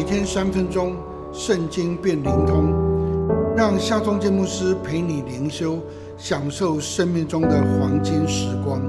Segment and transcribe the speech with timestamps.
[0.00, 0.96] 每天三分钟，
[1.30, 2.72] 圣经变灵通，
[3.54, 5.78] 让夏忠建牧师陪你灵修，
[6.16, 8.80] 享受生命中的黄金时光。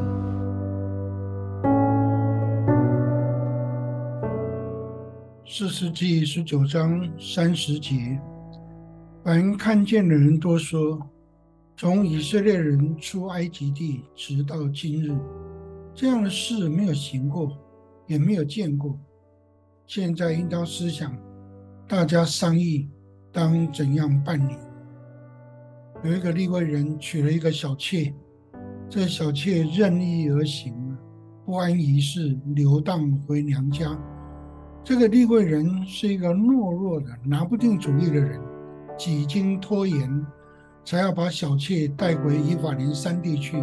[5.46, 8.18] 四世纪十九章三十节，
[9.22, 10.98] 凡看见的人都说，
[11.76, 15.14] 从以色列人出埃及地直到今日，
[15.94, 17.52] 这样的事没有行过，
[18.08, 18.98] 也没有见过。
[19.94, 21.14] 现在应当思想，
[21.86, 22.90] 大家商议
[23.30, 24.56] 当怎样办理。
[26.02, 28.16] 有一个立位人娶了一个小妾，
[28.88, 30.74] 这小妾任意而行，
[31.46, 34.00] 不安于事，流荡回娘家。
[34.82, 38.40] 这个立位人是一个懦弱的、拿不定主意的人，
[38.98, 40.26] 几经拖延，
[40.86, 43.62] 才要把小妾带回伊法林山地去。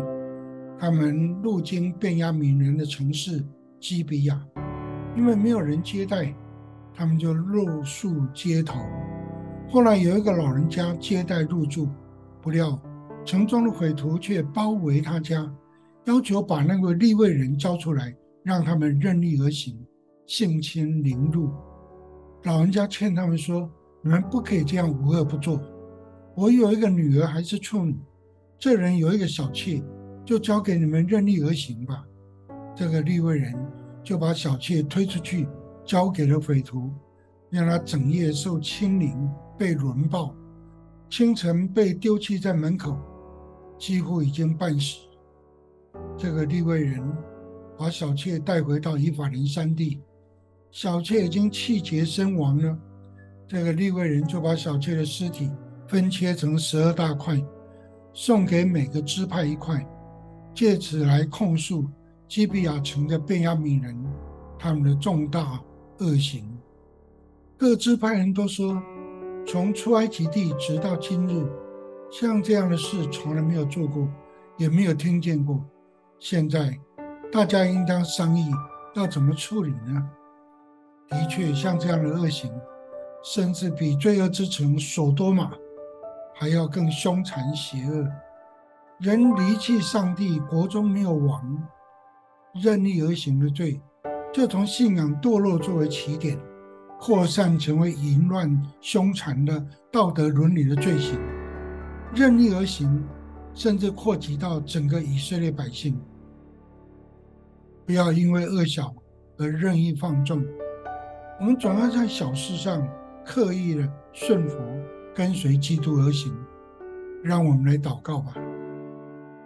[0.79, 3.43] 他们路经便雅悯人的城市
[3.81, 4.39] 基比亚。
[5.19, 6.33] 因为没有人接待，
[6.95, 8.79] 他们就露宿街头。
[9.69, 11.89] 后来有一个老人家接待入住，
[12.41, 12.81] 不料
[13.25, 15.53] 城中的匪徒却包围他家，
[16.05, 19.77] 要求把那个立位人交出来，让他们任意而行，
[20.25, 21.51] 性侵凌辱。
[22.45, 23.69] 老人家劝他们说
[24.01, 25.61] ：“你们不可以这样无恶不作。
[26.37, 27.99] 我有一个女儿还是处女，
[28.57, 29.83] 这人有一个小妾，
[30.25, 32.05] 就交给你们任意而行吧。”
[32.77, 33.53] 这个立位人。
[34.09, 35.47] 就把小妾推出去，
[35.85, 36.91] 交给了匪徒，
[37.51, 40.35] 让他整夜受欺凌，被轮暴，
[41.11, 42.99] 清晨被丢弃在门口，
[43.79, 44.97] 几乎已经半死。
[46.17, 47.07] 这个立位人
[47.77, 50.01] 把小妾带回到以法林山地，
[50.71, 52.79] 小妾已经气绝身亡了。
[53.47, 55.51] 这个立位人就把小妾的尸体
[55.87, 57.39] 分切成十二大块，
[58.15, 59.87] 送给每个支派一块，
[60.55, 61.85] 借此来控诉。
[62.29, 63.97] 基比亚城的便雅悯人，
[64.59, 65.59] 他们的重大
[66.01, 66.45] 恶行，
[67.57, 68.81] 各支派人都说，
[69.47, 71.51] 从出埃及地直到今日，
[72.11, 74.07] 像这样的事从来没有做过，
[74.59, 75.65] 也没有听见过。
[76.19, 76.79] 现在
[77.33, 78.51] 大家应当商议
[78.95, 80.11] 要怎么处理呢？
[81.09, 82.53] 的确，像这样的恶行，
[83.25, 85.51] 甚至比罪恶之城索多玛
[86.35, 88.07] 还要更凶残邪恶。
[88.99, 91.57] 人离弃上帝，国中没有王。
[92.61, 93.81] 任意而行的罪，
[94.33, 96.39] 就从信仰堕落作为起点，
[96.99, 101.19] 扩散成为淫乱、凶残的道德伦理的罪行。
[102.15, 103.05] 任意而行，
[103.55, 105.99] 甚至扩及到整个以色列百姓。
[107.87, 108.95] 不要因为恶小
[109.39, 110.45] 而任意放纵。
[111.41, 112.87] 我们总要在小事上
[113.25, 114.59] 刻意的顺服、
[115.15, 116.35] 跟随基督而行。
[117.23, 118.35] 让我们来祷告吧，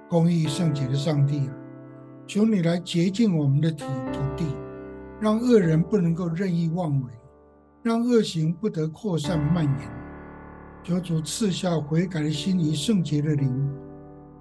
[0.09, 1.55] 公义圣洁的上帝啊！
[2.27, 4.47] 求你来洁净我们的体土地，
[5.21, 7.11] 让恶人不能够任意妄为，
[7.83, 9.91] 让恶行不得扩散蔓延。
[10.83, 13.71] 求主赐下悔改的心，灵圣洁的灵，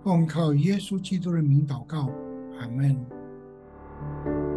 [0.04, 2.10] 奉靠耶稣基督的名祷告，
[2.60, 4.51] 阿门。